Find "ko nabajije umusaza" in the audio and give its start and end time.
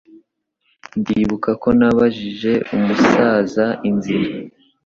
1.61-3.65